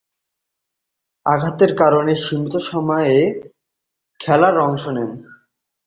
[1.25, 3.33] আঘাতের কারণে সীমিত সময়ের
[4.19, 5.09] খেলায় অংশ নেন।